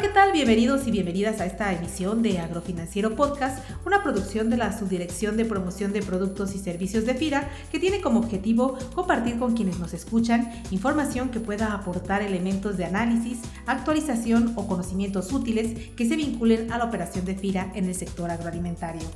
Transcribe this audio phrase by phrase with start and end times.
[0.00, 0.32] ¿Qué tal?
[0.32, 5.44] Bienvenidos y bienvenidas a esta emisión de Agrofinanciero Podcast, una producción de la Subdirección de
[5.44, 9.92] Promoción de Productos y Servicios de FIRA que tiene como objetivo compartir con quienes nos
[9.92, 16.72] escuchan información que pueda aportar elementos de análisis, actualización o conocimientos útiles que se vinculen
[16.72, 19.06] a la operación de FIRA en el sector agroalimentario.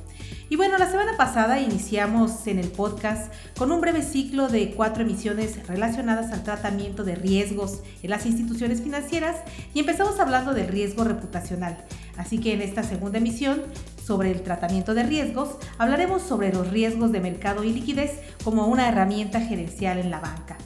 [0.49, 5.03] Y bueno, la semana pasada iniciamos en el podcast con un breve ciclo de cuatro
[5.03, 9.37] emisiones relacionadas al tratamiento de riesgos en las instituciones financieras
[9.73, 11.77] y empezamos hablando del riesgo reputacional.
[12.17, 13.61] Así que en esta segunda emisión
[14.03, 18.87] sobre el tratamiento de riesgos hablaremos sobre los riesgos de mercado y liquidez como una
[18.87, 20.57] herramienta gerencial en la banca.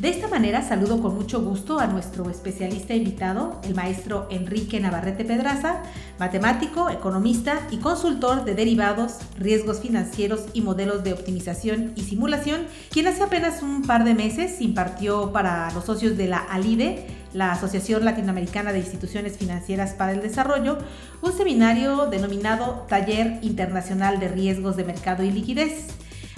[0.00, 5.24] De esta manera saludo con mucho gusto a nuestro especialista invitado, el maestro Enrique Navarrete
[5.24, 5.82] Pedraza,
[6.18, 13.06] matemático, economista y consultor de derivados, riesgos financieros y modelos de optimización y simulación, quien
[13.06, 18.04] hace apenas un par de meses impartió para los socios de la ALIDE, la Asociación
[18.04, 20.78] Latinoamericana de Instituciones Financieras para el Desarrollo,
[21.22, 25.88] un seminario denominado Taller Internacional de Riesgos de Mercado y Liquidez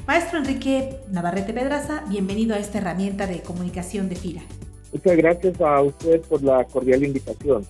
[0.06, 4.42] Maestro Enrique Navarrete Pedraza, bienvenido a esta herramienta de comunicación de FIRA.
[4.92, 7.66] Muchas gracias a usted por la cordial invitación.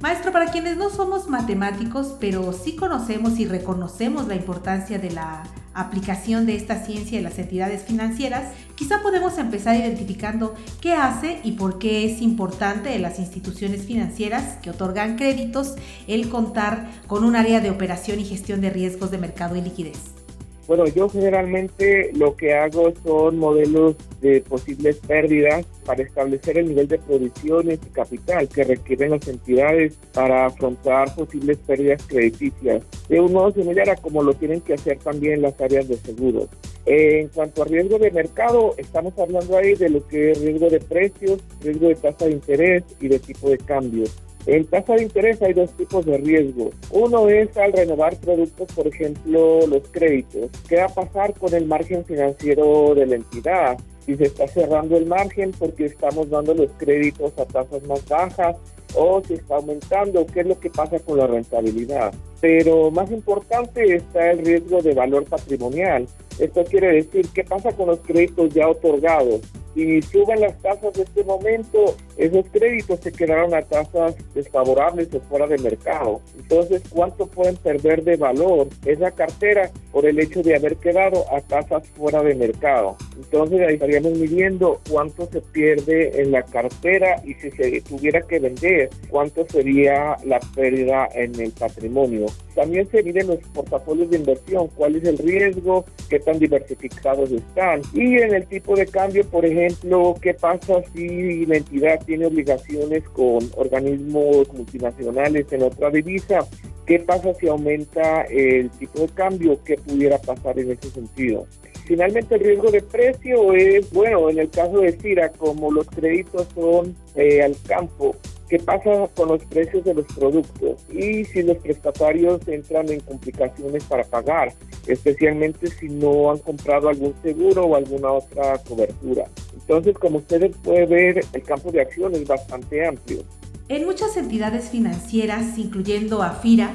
[0.00, 5.44] Maestro, para quienes no somos matemáticos, pero sí conocemos y reconocemos la importancia de la
[5.74, 11.52] aplicación de esta ciencia en las entidades financieras, quizá podemos empezar identificando qué hace y
[11.52, 15.74] por qué es importante en las instituciones financieras que otorgan créditos
[16.06, 20.21] el contar con un área de operación y gestión de riesgos de mercado y liquidez.
[20.66, 26.86] Bueno, yo generalmente lo que hago son modelos de posibles pérdidas para establecer el nivel
[26.86, 33.32] de provisiones y capital que requieren las entidades para afrontar posibles pérdidas crediticias de un
[33.32, 36.48] modo similar a como lo tienen que hacer también las áreas de seguros.
[36.86, 40.80] En cuanto a riesgo de mercado, estamos hablando ahí de lo que es riesgo de
[40.80, 44.04] precios, riesgo de tasa de interés y de tipo de cambio.
[44.46, 46.70] En tasa de interés hay dos tipos de riesgo.
[46.90, 50.50] Uno es al renovar productos, por ejemplo, los créditos.
[50.68, 53.78] ¿Qué va a pasar con el margen financiero de la entidad?
[54.04, 58.56] Si se está cerrando el margen porque estamos dando los créditos a tasas más bajas
[58.94, 62.12] o si está aumentando, qué es lo que pasa con la rentabilidad.
[62.40, 66.06] Pero más importante está el riesgo de valor patrimonial.
[66.38, 69.40] Esto quiere decir, ¿qué pasa con los créditos ya otorgados?
[69.74, 75.20] Si suben las tasas de este momento, esos créditos se quedaron a tasas desfavorables o
[75.20, 76.20] fuera de mercado.
[76.38, 81.40] Entonces, ¿cuánto pueden perder de valor esa cartera por el hecho de haber quedado a
[81.40, 82.96] tasas fuera de mercado?
[83.16, 88.38] Entonces, ahí estaríamos midiendo cuánto se pierde en la cartera y si se tuviera que
[88.38, 92.26] vender, cuánto sería la pérdida en el patrimonio.
[92.54, 97.80] También se miden los portafolios de inversión, cuál es el riesgo, qué tan diversificados están.
[97.94, 103.02] Y en el tipo de cambio, por ejemplo, qué pasa si la entidad tiene obligaciones
[103.10, 106.40] con organismos multinacionales en otra divisa.
[106.86, 109.58] ¿Qué pasa si aumenta el tipo de cambio?
[109.64, 111.46] ¿Qué pudiera pasar en ese sentido?
[111.86, 116.46] Finalmente, el riesgo de precio es, bueno, en el caso de CIRA, como los créditos
[116.54, 118.14] son eh, al campo,
[118.48, 123.84] qué pasa con los precios de los productos y si los prestatarios entran en complicaciones
[123.84, 124.52] para pagar,
[124.86, 129.26] especialmente si no han comprado algún seguro o alguna otra cobertura.
[129.54, 133.22] Entonces, como ustedes pueden ver, el campo de acción es bastante amplio.
[133.68, 136.72] En muchas entidades financieras, incluyendo AFIRA,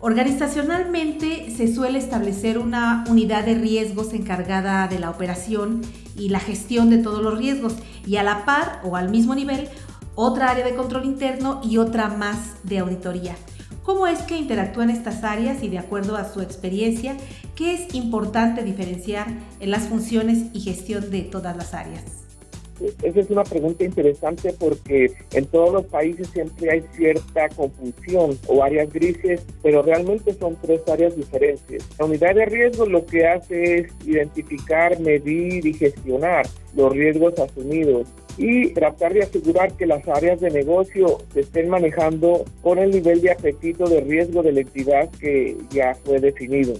[0.00, 5.82] organizacionalmente se suele establecer una unidad de riesgos encargada de la operación
[6.16, 9.68] y la gestión de todos los riesgos y a la par o al mismo nivel
[10.14, 13.36] otra área de control interno y otra más de auditoría.
[13.88, 17.16] ¿Cómo es que interactúan estas áreas y de acuerdo a su experiencia,
[17.56, 19.28] qué es importante diferenciar
[19.60, 22.04] en las funciones y gestión de todas las áreas?
[23.02, 28.62] Esa es una pregunta interesante porque en todos los países siempre hay cierta confusión o
[28.62, 31.82] áreas grises, pero realmente son tres áreas diferentes.
[31.98, 38.06] La unidad de riesgo lo que hace es identificar, medir y gestionar los riesgos asumidos
[38.38, 43.20] y tratar de asegurar que las áreas de negocio se estén manejando con el nivel
[43.20, 46.74] de apetito de riesgo de la entidad que ya fue definido.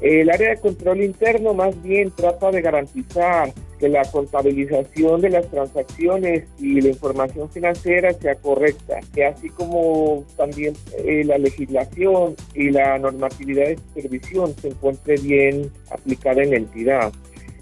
[0.00, 5.50] El área de control interno más bien trata de garantizar que la contabilización de las
[5.50, 12.70] transacciones y la información financiera sea correcta, que así como también eh, la legislación y
[12.70, 17.12] la normatividad de supervisión se encuentre bien aplicada en la entidad.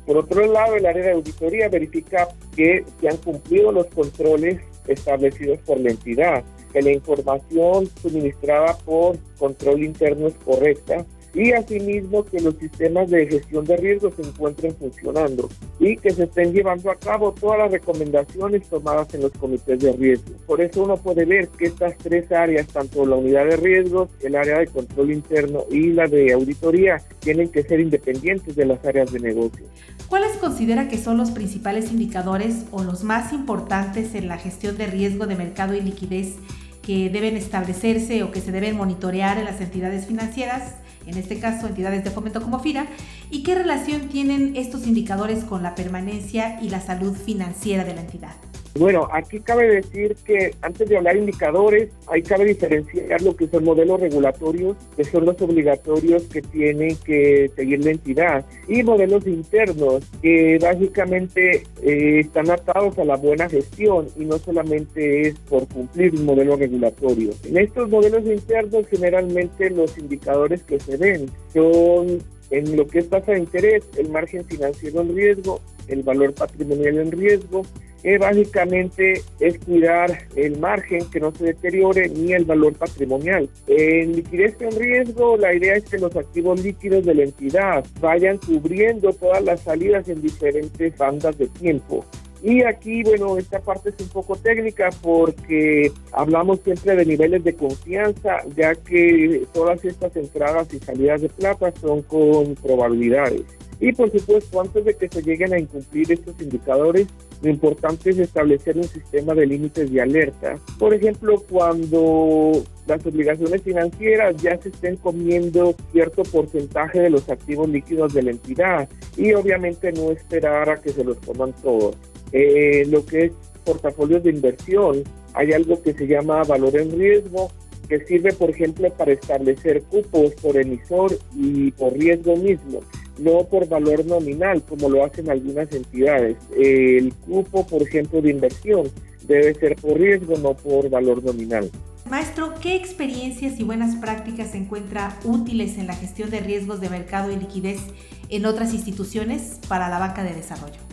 [0.07, 5.59] Por otro lado, el área de auditoría verifica que se han cumplido los controles establecidos
[5.61, 6.45] por la entidad.
[6.73, 11.05] que la información suministrada por control interno es correcta
[11.35, 15.49] y asimismo que los sistemas de gestión de riesgos se encuentren funcionando
[15.79, 19.93] y que se estén llevando a cabo todas las recomendaciones tomadas en los comités de
[19.93, 20.33] riesgo.
[20.47, 24.37] Por eso uno puede ver que estas tres áreas, tanto la unidad de riesgos, el
[24.37, 29.13] área de control interno y la de auditoría, tienen que ser independientes de las áreas
[29.13, 29.65] de negocio.
[30.09, 34.87] ¿Cuáles considera que son los principales indicadores o los más importantes en la gestión de
[34.87, 36.35] riesgo de mercado y liquidez
[36.83, 40.75] que deben establecerse o que se deben monitorear en las entidades financieras?
[41.07, 42.87] En este caso entidades de fomento como FIRA,
[43.31, 48.03] y qué relación tienen estos indicadores con la permanencia y la salud financiera de la
[48.03, 48.35] entidad.
[48.75, 53.65] Bueno, aquí cabe decir que antes de hablar indicadores, hay cabe diferenciar lo que son
[53.65, 60.03] modelos regulatorios, que son los obligatorios que tiene que seguir la entidad, y modelos internos,
[60.23, 66.15] que básicamente eh, están atados a la buena gestión y no solamente es por cumplir
[66.15, 67.33] un modelo regulatorio.
[67.45, 73.09] En estos modelos internos, generalmente los indicadores que se ven son en lo que es
[73.09, 77.63] tasa de interés, el margen financiero en riesgo, el valor patrimonial en riesgo,
[78.03, 83.49] que básicamente es cuidar el margen que no se deteriore ni el valor patrimonial.
[83.69, 88.39] En liquidez en riesgo, la idea es que los activos líquidos de la entidad vayan
[88.39, 92.05] cubriendo todas las salidas en diferentes bandas de tiempo.
[92.43, 97.55] Y aquí, bueno, esta parte es un poco técnica porque hablamos siempre de niveles de
[97.55, 103.43] confianza, ya que todas estas entradas y salidas de plata son con probabilidades.
[103.79, 107.07] Y por supuesto, antes de que se lleguen a incumplir estos indicadores,
[107.43, 110.59] lo importante es establecer un sistema de límites de alerta.
[110.79, 117.69] Por ejemplo, cuando las obligaciones financieras ya se estén comiendo cierto porcentaje de los activos
[117.69, 121.97] líquidos de la entidad y obviamente no esperar a que se los coman todos.
[122.31, 123.33] Eh, lo que es
[123.65, 125.03] portafolios de inversión,
[125.35, 127.51] hay algo que se llama valor en riesgo,
[127.89, 132.81] que sirve, por ejemplo, para establecer cupos por emisor y por riesgo mismo
[133.23, 136.37] no por valor nominal, como lo hacen algunas entidades.
[136.57, 138.89] El cupo, por ejemplo, de inversión
[139.27, 141.71] debe ser por riesgo, no por valor nominal.
[142.11, 146.91] Maestro, ¿qué experiencias y buenas prácticas se encuentra útiles en la gestión de riesgos de
[146.91, 147.81] mercado y liquidez
[148.29, 150.92] en otras instituciones para la banca de desarrollo?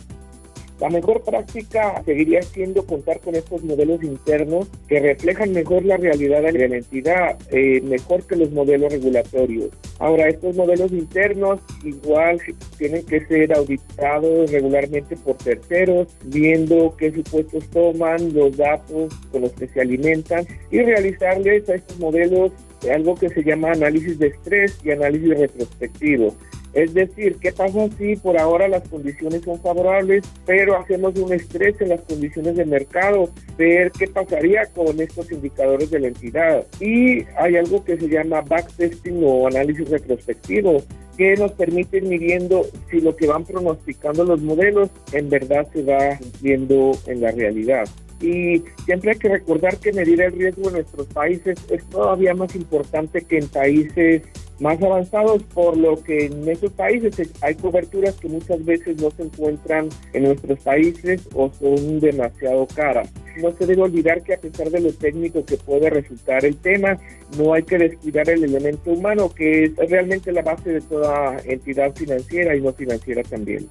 [0.80, 6.42] La mejor práctica seguiría siendo contar con estos modelos internos que reflejan mejor la realidad
[6.42, 9.68] de la entidad, eh, mejor que los modelos regulatorios.
[9.98, 12.40] Ahora, estos modelos internos igual
[12.78, 19.52] tienen que ser auditados regularmente por terceros, viendo qué supuestos toman, los datos con los
[19.52, 22.52] que se alimentan y realizarles a estos modelos
[22.88, 26.34] algo que se llama análisis de estrés y análisis retrospectivo.
[26.72, 31.80] Es decir, ¿qué pasa si por ahora las condiciones son favorables, pero hacemos un estrés
[31.80, 33.30] en las condiciones de mercado?
[33.58, 36.66] Ver qué pasaría con estos indicadores de la entidad.
[36.80, 40.82] Y hay algo que se llama backtesting o análisis retrospectivo,
[41.16, 45.82] que nos permite ir midiendo si lo que van pronosticando los modelos en verdad se
[45.82, 47.88] va cumpliendo en la realidad.
[48.20, 52.54] Y siempre hay que recordar que medir el riesgo en nuestros países es todavía más
[52.54, 54.22] importante que en países
[54.60, 59.24] más avanzados, por lo que en esos países hay coberturas que muchas veces no se
[59.24, 63.10] encuentran en nuestros países o son demasiado caras.
[63.40, 66.98] No se debe olvidar que a pesar de lo técnico que puede resultar el tema,
[67.38, 71.94] no hay que descuidar el elemento humano, que es realmente la base de toda entidad
[71.94, 73.66] financiera y no financiera también.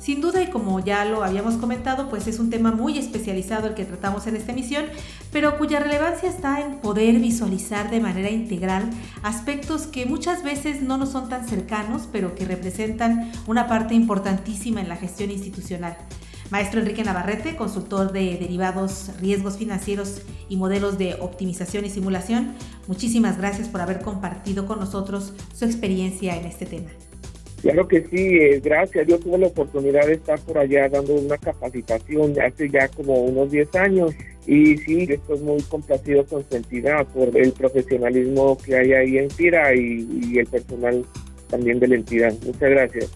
[0.00, 3.74] Sin duda, y como ya lo habíamos comentado, pues es un tema muy especializado el
[3.74, 4.86] que tratamos en esta emisión,
[5.30, 8.88] pero cuya relevancia está en poder visualizar de manera integral
[9.22, 14.80] aspectos que muchas veces no nos son tan cercanos, pero que representan una parte importantísima
[14.80, 15.98] en la gestión institucional.
[16.50, 22.54] Maestro Enrique Navarrete, consultor de derivados, riesgos financieros y modelos de optimización y simulación,
[22.88, 26.88] muchísimas gracias por haber compartido con nosotros su experiencia en este tema.
[27.62, 29.06] Claro que sí, eh, gracias.
[29.06, 33.50] Yo tuve la oportunidad de estar por allá dando una capacitación hace ya como unos
[33.50, 34.14] 10 años
[34.46, 39.30] y sí, estoy muy complacido con su entidad por el profesionalismo que hay ahí en
[39.30, 41.04] FIRA y, el personal
[41.48, 42.32] también de la entidad.
[42.46, 43.10] Muchas gracias.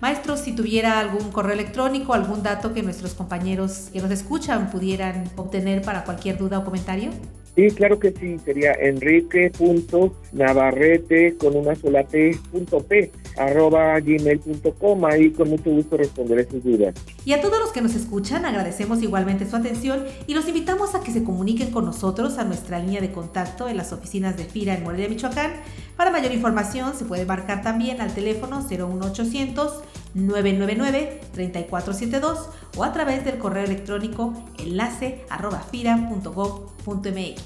[0.00, 5.24] Maestro, si tuviera algún correo electrónico, algún dato que nuestros compañeros que nos escuchan pudieran
[5.36, 7.10] obtener para cualquier duda o comentario.
[7.56, 15.30] Sí, claro que sí, sería enrique.navarrete con una sola t, punto p, arroba gmail.com, ahí
[15.30, 16.96] con mucho gusto responderé sus dudas.
[17.24, 21.00] Y a todos los que nos escuchan, agradecemos igualmente su atención y los invitamos a
[21.00, 24.74] que se comuniquen con nosotros a nuestra línea de contacto en las oficinas de FIRA
[24.74, 25.52] en Morelia, Michoacán.
[25.96, 29.80] Para mayor información se puede marcar también al teléfono 01800
[30.14, 37.42] 999 3472 o a través del correo electrónico enlace arroba fira.gov.mx.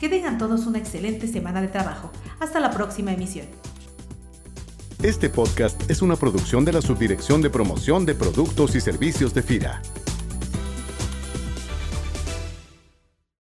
[0.00, 2.10] Que tengan todos una excelente semana de trabajo.
[2.40, 3.46] Hasta la próxima emisión.
[5.02, 9.42] Este podcast es una producción de la Subdirección de Promoción de Productos y Servicios de
[9.42, 9.80] FIRA.